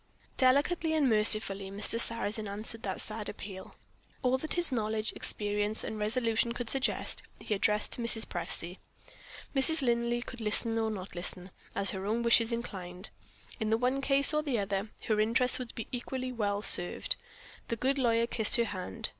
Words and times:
Delicately 0.39 0.95
and 0.95 1.07
mercifully 1.07 1.69
Mr. 1.69 1.99
Sarrazin 1.99 2.47
answered 2.47 2.81
that 2.81 3.01
sad 3.01 3.29
appeal. 3.29 3.75
All 4.23 4.39
that 4.39 4.55
his 4.55 4.71
knowledge, 4.71 5.13
experience 5.15 5.83
and 5.83 5.99
resolution 5.99 6.53
could 6.53 6.71
suggest 6.71 7.21
he 7.39 7.53
addressed 7.53 7.91
to 7.91 8.01
Mrs. 8.01 8.25
Presty. 8.25 8.79
Mrs. 9.55 9.83
Linley 9.83 10.23
could 10.23 10.41
listen 10.41 10.75
or 10.79 10.89
not 10.89 11.13
listen, 11.13 11.51
as 11.75 11.91
her 11.91 12.07
own 12.07 12.23
wishes 12.23 12.51
inclined. 12.51 13.11
In 13.59 13.69
the 13.69 13.77
one 13.77 14.01
case 14.01 14.33
or 14.33 14.39
in 14.39 14.45
the 14.45 14.57
other, 14.57 14.89
her 15.03 15.19
interests 15.19 15.59
would 15.59 15.75
be 15.75 15.85
equally 15.91 16.31
well 16.31 16.63
served. 16.63 17.15
The 17.67 17.75
good 17.75 17.99
lawyer 17.99 18.25
kissed 18.25 18.55
her 18.55 18.63
hand. 18.65 19.09